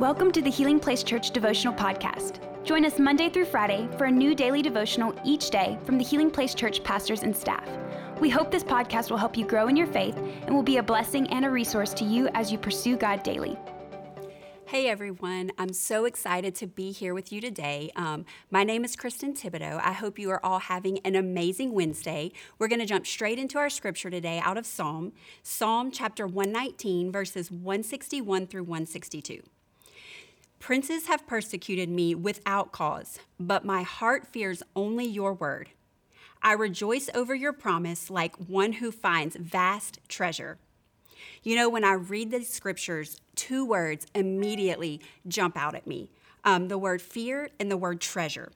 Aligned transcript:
Welcome 0.00 0.32
to 0.32 0.42
the 0.42 0.50
Healing 0.50 0.80
Place 0.80 1.04
Church 1.04 1.30
Devotional 1.30 1.72
Podcast. 1.72 2.40
Join 2.64 2.84
us 2.84 2.98
Monday 2.98 3.28
through 3.28 3.44
Friday 3.44 3.88
for 3.96 4.06
a 4.06 4.10
new 4.10 4.34
daily 4.34 4.60
devotional 4.60 5.14
each 5.24 5.50
day 5.50 5.78
from 5.84 5.98
the 5.98 6.04
Healing 6.04 6.32
Place 6.32 6.52
Church 6.52 6.82
pastors 6.82 7.22
and 7.22 7.34
staff. 7.34 7.64
We 8.18 8.28
hope 8.28 8.50
this 8.50 8.64
podcast 8.64 9.08
will 9.08 9.18
help 9.18 9.36
you 9.36 9.46
grow 9.46 9.68
in 9.68 9.76
your 9.76 9.86
faith 9.86 10.16
and 10.16 10.52
will 10.52 10.64
be 10.64 10.78
a 10.78 10.82
blessing 10.82 11.28
and 11.30 11.44
a 11.44 11.50
resource 11.50 11.94
to 11.94 12.04
you 12.04 12.28
as 12.34 12.50
you 12.50 12.58
pursue 12.58 12.96
God 12.96 13.22
daily. 13.22 13.56
Hey 14.66 14.88
everyone, 14.88 15.52
I'm 15.58 15.72
so 15.72 16.06
excited 16.06 16.56
to 16.56 16.66
be 16.66 16.90
here 16.90 17.14
with 17.14 17.30
you 17.30 17.40
today. 17.40 17.92
Um, 17.94 18.24
my 18.50 18.64
name 18.64 18.84
is 18.84 18.96
Kristen 18.96 19.32
Thibodeau. 19.32 19.80
I 19.80 19.92
hope 19.92 20.18
you 20.18 20.28
are 20.32 20.44
all 20.44 20.58
having 20.58 20.98
an 21.04 21.14
amazing 21.14 21.72
Wednesday. 21.72 22.32
We're 22.58 22.66
going 22.66 22.80
to 22.80 22.86
jump 22.86 23.06
straight 23.06 23.38
into 23.38 23.58
our 23.58 23.70
scripture 23.70 24.10
today 24.10 24.40
out 24.42 24.58
of 24.58 24.66
Psalm, 24.66 25.12
Psalm 25.44 25.92
chapter 25.92 26.26
119, 26.26 27.12
verses 27.12 27.48
161 27.52 28.48
through 28.48 28.64
162. 28.64 29.40
Princes 30.64 31.08
have 31.08 31.26
persecuted 31.26 31.90
me 31.90 32.14
without 32.14 32.72
cause, 32.72 33.18
but 33.38 33.66
my 33.66 33.82
heart 33.82 34.26
fears 34.26 34.62
only 34.74 35.04
your 35.04 35.34
word. 35.34 35.68
I 36.40 36.54
rejoice 36.54 37.10
over 37.14 37.34
your 37.34 37.52
promise 37.52 38.08
like 38.08 38.34
one 38.36 38.72
who 38.72 38.90
finds 38.90 39.36
vast 39.36 39.98
treasure. 40.08 40.56
You 41.42 41.54
know, 41.54 41.68
when 41.68 41.84
I 41.84 41.92
read 41.92 42.30
the 42.30 42.42
scriptures, 42.44 43.20
two 43.36 43.66
words 43.66 44.06
immediately 44.14 45.02
jump 45.28 45.58
out 45.58 45.74
at 45.74 45.86
me 45.86 46.08
um, 46.44 46.68
the 46.68 46.78
word 46.78 47.02
fear 47.02 47.50
and 47.60 47.70
the 47.70 47.76
word 47.76 48.00
treasure. 48.00 48.50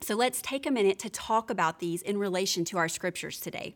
So 0.00 0.14
let's 0.14 0.42
take 0.42 0.64
a 0.64 0.70
minute 0.70 1.00
to 1.00 1.10
talk 1.10 1.50
about 1.50 1.80
these 1.80 2.02
in 2.02 2.18
relation 2.18 2.64
to 2.66 2.78
our 2.78 2.88
scriptures 2.88 3.40
today. 3.40 3.74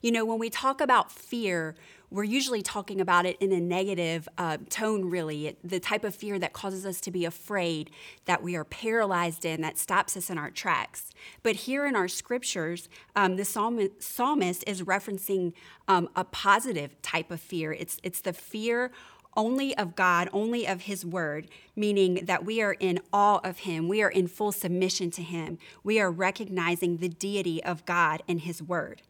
You 0.00 0.12
know, 0.12 0.24
when 0.24 0.38
we 0.38 0.48
talk 0.48 0.80
about 0.80 1.10
fear, 1.10 1.74
we're 2.10 2.24
usually 2.24 2.62
talking 2.62 3.00
about 3.00 3.26
it 3.26 3.36
in 3.40 3.50
a 3.52 3.60
negative 3.60 4.28
uh, 4.38 4.58
tone, 4.70 5.10
really. 5.10 5.48
It, 5.48 5.58
the 5.62 5.80
type 5.80 6.04
of 6.04 6.14
fear 6.14 6.38
that 6.38 6.52
causes 6.52 6.86
us 6.86 7.00
to 7.02 7.10
be 7.10 7.24
afraid, 7.24 7.90
that 8.24 8.42
we 8.42 8.54
are 8.54 8.64
paralyzed 8.64 9.44
in, 9.44 9.60
that 9.62 9.76
stops 9.76 10.16
us 10.16 10.30
in 10.30 10.38
our 10.38 10.50
tracks. 10.50 11.10
But 11.42 11.56
here 11.56 11.84
in 11.84 11.96
our 11.96 12.06
scriptures, 12.06 12.88
um, 13.16 13.36
the 13.36 13.44
psalmist 13.44 14.64
is 14.66 14.82
referencing 14.82 15.52
um, 15.88 16.08
a 16.14 16.24
positive 16.24 17.00
type 17.02 17.32
of 17.32 17.40
fear. 17.40 17.72
It's, 17.72 17.98
it's 18.04 18.20
the 18.20 18.32
fear 18.32 18.92
only 19.36 19.76
of 19.76 19.94
God, 19.94 20.30
only 20.32 20.66
of 20.66 20.82
His 20.82 21.04
Word, 21.04 21.48
meaning 21.76 22.24
that 22.24 22.44
we 22.44 22.62
are 22.62 22.72
in 22.72 23.00
awe 23.12 23.40
of 23.44 23.58
Him. 23.58 23.88
We 23.88 24.00
are 24.02 24.08
in 24.08 24.28
full 24.28 24.52
submission 24.52 25.10
to 25.12 25.22
Him. 25.22 25.58
We 25.82 26.00
are 26.00 26.10
recognizing 26.10 26.96
the 26.96 27.08
deity 27.08 27.62
of 27.62 27.84
God 27.84 28.22
and 28.28 28.40
His 28.40 28.62
Word 28.62 29.02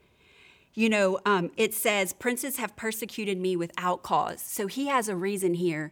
you 0.74 0.88
know, 0.88 1.18
um, 1.24 1.50
it 1.56 1.74
says, 1.74 2.12
Princes 2.12 2.56
have 2.56 2.76
persecuted 2.76 3.38
me 3.38 3.56
without 3.56 4.02
cause. 4.02 4.40
So 4.40 4.66
he 4.66 4.86
has 4.86 5.08
a 5.08 5.16
reason 5.16 5.54
here 5.54 5.90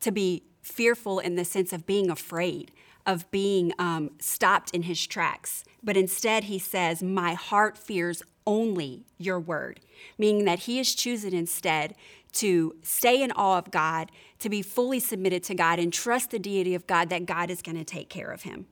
to 0.00 0.10
be 0.10 0.44
fearful 0.62 1.18
in 1.18 1.36
the 1.36 1.44
sense 1.44 1.72
of 1.72 1.86
being 1.86 2.10
afraid, 2.10 2.70
of 3.06 3.30
being 3.30 3.72
um, 3.78 4.10
stopped 4.18 4.70
in 4.72 4.82
his 4.82 5.06
tracks. 5.06 5.64
But 5.82 5.96
instead, 5.96 6.44
he 6.44 6.58
says, 6.58 7.02
My 7.02 7.34
heart 7.34 7.78
fears 7.78 8.22
only 8.46 9.04
your 9.18 9.38
word, 9.38 9.80
meaning 10.16 10.44
that 10.44 10.60
he 10.60 10.78
is 10.78 10.94
choosing 10.94 11.32
instead 11.32 11.94
to 12.32 12.76
stay 12.82 13.22
in 13.22 13.32
awe 13.32 13.58
of 13.58 13.70
God, 13.70 14.10
to 14.38 14.48
be 14.48 14.62
fully 14.62 15.00
submitted 15.00 15.42
to 15.44 15.54
God, 15.54 15.78
and 15.78 15.92
trust 15.92 16.30
the 16.30 16.38
deity 16.38 16.74
of 16.74 16.86
God 16.86 17.08
that 17.10 17.26
God 17.26 17.50
is 17.50 17.62
going 17.62 17.76
to 17.76 17.84
take 17.84 18.08
care 18.08 18.30
of 18.30 18.42
him. 18.42 18.66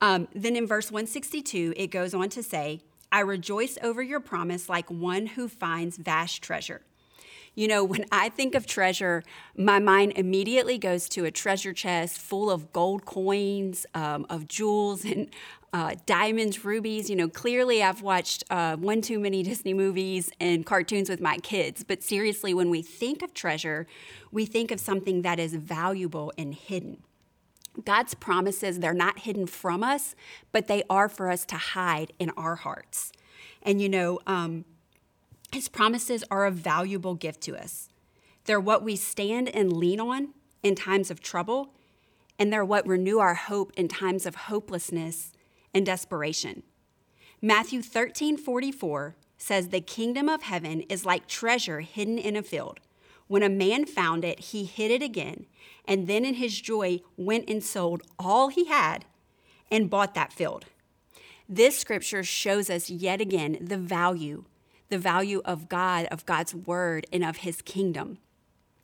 Um, 0.00 0.28
then 0.34 0.56
in 0.56 0.66
verse 0.66 0.90
162, 0.90 1.74
it 1.76 1.88
goes 1.88 2.14
on 2.14 2.28
to 2.30 2.42
say, 2.42 2.82
I 3.12 3.20
rejoice 3.20 3.78
over 3.82 4.02
your 4.02 4.20
promise 4.20 4.68
like 4.68 4.90
one 4.90 5.26
who 5.26 5.48
finds 5.48 5.96
vast 5.96 6.42
treasure. 6.42 6.82
You 7.56 7.66
know, 7.66 7.84
when 7.84 8.04
I 8.12 8.28
think 8.28 8.54
of 8.54 8.66
treasure, 8.66 9.24
my 9.56 9.80
mind 9.80 10.12
immediately 10.14 10.78
goes 10.78 11.08
to 11.10 11.24
a 11.24 11.30
treasure 11.30 11.72
chest 11.72 12.18
full 12.18 12.50
of 12.50 12.72
gold 12.72 13.04
coins, 13.04 13.86
um, 13.94 14.24
of 14.30 14.46
jewels, 14.46 15.04
and 15.04 15.28
uh, 15.72 15.96
diamonds, 16.06 16.64
rubies. 16.64 17.10
You 17.10 17.16
know, 17.16 17.28
clearly 17.28 17.82
I've 17.82 18.02
watched 18.02 18.44
uh, 18.50 18.76
one 18.76 19.02
too 19.02 19.18
many 19.18 19.42
Disney 19.50 19.74
movies 19.74 20.30
and 20.38 20.64
cartoons 20.64 21.08
with 21.08 21.20
my 21.20 21.38
kids. 21.38 21.82
But 21.82 22.04
seriously, 22.04 22.54
when 22.54 22.70
we 22.70 22.82
think 22.82 23.20
of 23.22 23.34
treasure, 23.34 23.86
we 24.30 24.46
think 24.46 24.70
of 24.70 24.78
something 24.78 25.22
that 25.22 25.40
is 25.40 25.54
valuable 25.54 26.32
and 26.38 26.54
hidden. 26.54 27.02
God's 27.84 28.14
promises, 28.14 28.78
they're 28.78 28.94
not 28.94 29.20
hidden 29.20 29.46
from 29.46 29.82
us, 29.82 30.14
but 30.52 30.66
they 30.66 30.82
are 30.90 31.08
for 31.08 31.30
us 31.30 31.44
to 31.46 31.56
hide 31.56 32.12
in 32.18 32.30
our 32.30 32.56
hearts. 32.56 33.12
And 33.62 33.80
you 33.80 33.88
know, 33.88 34.20
um, 34.26 34.64
His 35.52 35.68
promises 35.68 36.24
are 36.30 36.46
a 36.46 36.50
valuable 36.50 37.14
gift 37.14 37.40
to 37.42 37.56
us. 37.56 37.88
They're 38.44 38.60
what 38.60 38.82
we 38.82 38.96
stand 38.96 39.48
and 39.48 39.72
lean 39.72 40.00
on 40.00 40.30
in 40.62 40.74
times 40.74 41.10
of 41.10 41.20
trouble, 41.20 41.74
and 42.38 42.52
they're 42.52 42.64
what 42.64 42.86
renew 42.86 43.18
our 43.18 43.34
hope 43.34 43.72
in 43.76 43.88
times 43.88 44.26
of 44.26 44.34
hopelessness 44.34 45.32
and 45.74 45.84
desperation. 45.84 46.62
Matthew 47.42 47.82
13 47.82 48.36
44 48.36 49.16
says, 49.38 49.68
The 49.68 49.80
kingdom 49.80 50.28
of 50.28 50.42
heaven 50.42 50.82
is 50.82 51.06
like 51.06 51.26
treasure 51.26 51.80
hidden 51.80 52.18
in 52.18 52.36
a 52.36 52.42
field 52.42 52.80
when 53.30 53.44
a 53.44 53.48
man 53.48 53.86
found 53.86 54.24
it, 54.24 54.40
he 54.40 54.64
hid 54.64 54.90
it 54.90 55.04
again, 55.04 55.46
and 55.84 56.08
then 56.08 56.24
in 56.24 56.34
his 56.34 56.60
joy 56.60 57.00
went 57.16 57.48
and 57.48 57.62
sold 57.62 58.02
all 58.18 58.48
he 58.48 58.64
had 58.64 59.04
and 59.70 59.88
bought 59.88 60.14
that 60.14 60.32
field. 60.32 60.64
This 61.48 61.78
scripture 61.78 62.24
shows 62.24 62.68
us 62.68 62.90
yet 62.90 63.20
again 63.20 63.56
the 63.60 63.78
value, 63.78 64.46
the 64.88 64.98
value 64.98 65.42
of 65.44 65.68
God, 65.68 66.06
of 66.06 66.26
God's 66.26 66.56
word, 66.56 67.06
and 67.12 67.24
of 67.24 67.36
his 67.36 67.62
kingdom. 67.62 68.18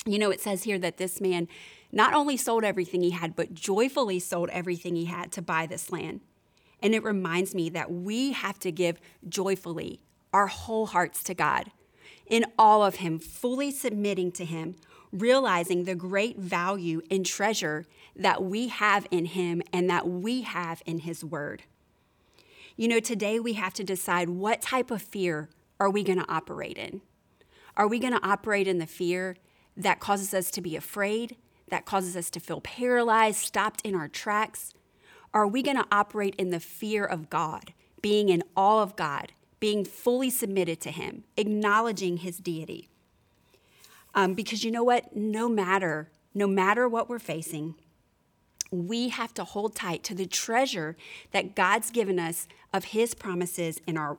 You 0.07 0.21
know, 0.21 0.31
it 0.31 0.41
says 0.41 0.63
here 0.63 0.79
that 0.79 0.97
this 0.97 1.21
man 1.21 1.49
not 1.91 2.15
only 2.15 2.37
sold 2.37 2.63
everything 2.63 3.03
he 3.03 3.11
had, 3.11 3.35
but 3.35 3.53
joyfully 3.53 4.21
sold 4.21 4.49
everything 4.51 4.95
he 4.95 5.07
had 5.07 5.33
to 5.33 5.43
buy 5.43 5.67
this 5.67 5.91
land. 5.91 6.21
And 6.81 6.95
it 6.95 7.03
reminds 7.03 7.53
me 7.53 7.69
that 7.71 7.91
we 7.91 8.31
have 8.31 8.61
to 8.61 8.71
give 8.71 9.01
joyfully 9.29 9.99
our 10.33 10.47
whole 10.47 10.87
hearts 10.87 11.25
to 11.25 11.35
God 11.35 11.73
in 12.27 12.45
awe 12.59 12.87
of 12.87 12.97
Him, 12.97 13.19
fully 13.19 13.71
submitting 13.71 14.33
to 14.33 14.45
Him, 14.45 14.77
realizing 15.13 15.85
the 15.85 15.95
great 15.95 16.39
value 16.39 17.03
and 17.11 17.25
treasure 17.25 17.87
that 18.15 18.43
we 18.43 18.69
have 18.69 19.07
in 19.11 19.27
Him 19.27 19.63
and 19.73 19.89
that 19.91 20.09
we 20.09 20.43
have 20.43 20.83
in 20.87 21.01
His 21.01 21.25
Word. 21.25 21.63
You 22.77 22.89
know, 22.89 23.01
today 23.01 23.41
we 23.41 23.55
have 23.55 23.75
to 23.75 23.85
decide 23.85 24.29
what 24.29 24.61
type 24.61 24.91
of 24.91 25.01
fear 25.01 25.49
are 25.81 25.91
we 25.91 26.03
going 26.03 26.19
to 26.19 26.31
operate 26.31 26.77
in? 26.77 27.01
Are 27.77 27.89
we 27.89 27.99
going 27.99 28.15
to 28.15 28.27
operate 28.27 28.67
in 28.67 28.79
the 28.79 28.87
fear 28.87 29.37
that 29.77 30.01
causes 30.01 30.33
us 30.33 30.51
to 30.53 30.61
be 30.61 30.77
afraid, 30.77 31.37
that 31.69 31.85
causes 31.85 32.17
us 32.17 32.31
to 32.31 32.41
feel 32.41 32.61
paralyzed, 32.61 33.39
stopped 33.39 33.81
in 33.83 33.95
our 33.95 34.09
tracks? 34.09 34.73
Are 35.35 35.47
we 35.47 35.63
going 35.63 35.77
to 35.77 35.87
operate 35.93 36.35
in 36.37 36.51
the 36.51 36.61
fear 36.61 37.05
of 37.05 37.29
God, 37.29 37.75
being 38.01 38.29
in 38.29 38.43
awe 38.57 38.83
of 38.83 38.97
God, 38.97 39.33
being 39.67 39.85
fully 39.85 40.31
submitted 40.31 40.81
to 40.81 40.93
Him, 40.93 41.25
acknowledging 41.37 42.19
His 42.19 42.39
deity. 42.39 42.89
Um, 44.15 44.35
because 44.35 44.63
you 44.63 44.71
know 44.71 44.85
what? 44.85 45.17
No 45.17 45.49
matter, 45.49 46.09
no 46.33 46.47
matter 46.47 46.89
what 46.89 47.09
we're 47.09 47.19
facing, 47.19 47.75
we 48.71 49.09
have 49.09 49.35
to 49.35 49.43
hold 49.43 49.75
tight 49.75 50.05
to 50.05 50.15
the 50.15 50.25
treasure 50.25 50.97
that 51.33 51.57
God's 51.57 51.91
given 51.91 52.21
us 52.21 52.47
of 52.73 52.85
His 52.85 53.13
promises 53.13 53.81
and 53.89 53.99
our, 53.99 54.19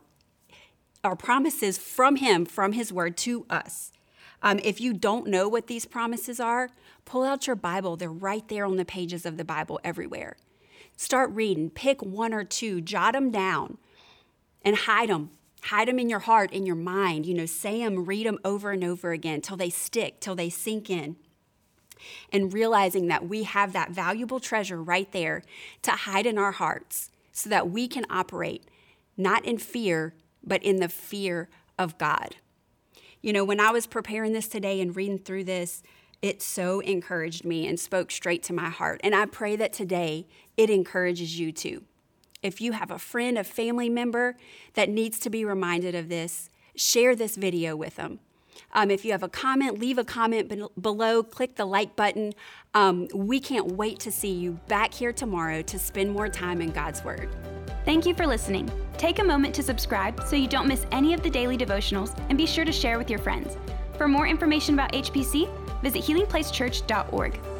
our 1.01 1.15
promises 1.15 1.77
from 1.77 2.17
Him, 2.17 2.43
from 2.43 2.73
His 2.73 2.91
Word 2.91 3.15
to 3.19 3.45
us. 3.49 3.93
Um, 4.41 4.59
if 4.65 4.81
you 4.81 4.91
don't 4.91 5.27
know 5.27 5.47
what 5.47 5.67
these 5.67 5.85
promises 5.85 6.41
are, 6.41 6.71
pull 7.05 7.23
out 7.23 7.47
your 7.47 7.55
Bible. 7.55 7.95
They're 7.95 8.11
right 8.11 8.45
there 8.49 8.65
on 8.65 8.75
the 8.75 8.83
pages 8.83 9.25
of 9.25 9.37
the 9.37 9.45
Bible 9.45 9.79
everywhere. 9.81 10.35
Start 10.97 11.31
reading, 11.31 11.69
pick 11.69 12.01
one 12.01 12.33
or 12.33 12.43
two, 12.43 12.81
jot 12.81 13.13
them 13.13 13.31
down 13.31 13.77
and 14.61 14.75
hide 14.75 15.07
them. 15.07 15.29
Hide 15.67 15.89
them 15.89 15.99
in 15.99 16.09
your 16.09 16.19
heart, 16.19 16.53
in 16.53 16.65
your 16.65 16.75
mind. 16.75 17.25
You 17.25 17.33
know, 17.33 17.45
say 17.45 17.79
them, 17.79 18.05
read 18.05 18.25
them 18.25 18.39
over 18.45 18.71
and 18.71 18.83
over 18.83 19.11
again 19.11 19.41
till 19.41 19.57
they 19.57 19.69
stick, 19.69 20.21
till 20.21 20.35
they 20.35 20.49
sink 20.49 20.89
in. 20.89 21.17
And 22.31 22.53
realizing 22.53 23.07
that 23.07 23.27
we 23.27 23.43
have 23.43 23.73
that 23.73 23.91
valuable 23.91 24.39
treasure 24.39 24.81
right 24.81 25.11
there 25.11 25.43
to 25.81 25.91
hide 25.91 26.25
in 26.25 26.37
our 26.37 26.53
hearts 26.53 27.11
so 27.31 27.49
that 27.49 27.69
we 27.69 27.87
can 27.87 28.05
operate 28.09 28.69
not 29.17 29.43
in 29.45 29.57
fear, 29.57 30.13
but 30.43 30.63
in 30.63 30.77
the 30.77 30.87
fear 30.87 31.49
of 31.77 31.97
God. 31.97 32.35
You 33.21 33.33
know, 33.33 33.43
when 33.43 33.59
I 33.59 33.71
was 33.71 33.87
preparing 33.87 34.31
this 34.31 34.47
today 34.47 34.79
and 34.79 34.95
reading 34.95 35.17
through 35.17 35.45
this, 35.45 35.83
it 36.21 36.41
so 36.41 36.79
encouraged 36.79 37.43
me 37.43 37.67
and 37.67 37.79
spoke 37.79 38.11
straight 38.11 38.43
to 38.43 38.53
my 38.53 38.69
heart. 38.69 39.01
And 39.03 39.13
I 39.13 39.25
pray 39.25 39.55
that 39.57 39.73
today 39.73 40.27
it 40.55 40.69
encourages 40.69 41.39
you 41.39 41.51
too. 41.51 41.83
If 42.41 42.61
you 42.61 42.73
have 42.73 42.91
a 42.91 42.99
friend, 42.99 43.37
a 43.37 43.43
family 43.43 43.89
member 43.89 44.35
that 44.75 44.89
needs 44.89 45.19
to 45.19 45.29
be 45.29 45.43
reminded 45.43 45.95
of 45.95 46.09
this, 46.09 46.49
share 46.75 47.15
this 47.15 47.35
video 47.35 47.75
with 47.75 47.95
them. 47.95 48.19
Um, 48.73 48.91
if 48.91 49.05
you 49.05 49.11
have 49.11 49.23
a 49.23 49.29
comment, 49.29 49.79
leave 49.79 49.97
a 49.97 50.03
comment 50.03 50.49
be- 50.49 50.65
below, 50.79 51.23
click 51.23 51.55
the 51.55 51.65
like 51.65 51.95
button. 51.95 52.33
Um, 52.73 53.07
we 53.13 53.39
can't 53.39 53.73
wait 53.73 53.99
to 53.99 54.11
see 54.11 54.31
you 54.31 54.59
back 54.67 54.93
here 54.93 55.13
tomorrow 55.13 55.61
to 55.63 55.79
spend 55.79 56.11
more 56.11 56.29
time 56.29 56.61
in 56.61 56.71
God's 56.71 57.03
Word. 57.03 57.29
Thank 57.85 58.05
you 58.05 58.13
for 58.13 58.27
listening. 58.27 58.69
Take 58.97 59.19
a 59.19 59.23
moment 59.23 59.55
to 59.55 59.63
subscribe 59.63 60.23
so 60.25 60.35
you 60.35 60.47
don't 60.47 60.67
miss 60.67 60.85
any 60.91 61.13
of 61.13 61.23
the 61.23 61.29
daily 61.29 61.57
devotionals 61.57 62.17
and 62.29 62.37
be 62.37 62.45
sure 62.45 62.65
to 62.65 62.71
share 62.71 62.97
with 62.97 63.09
your 63.09 63.19
friends. 63.19 63.57
For 63.97 64.07
more 64.07 64.27
information 64.27 64.73
about 64.73 64.91
HPC, 64.91 65.49
visit 65.81 66.03
healingplacechurch.org. 66.03 67.56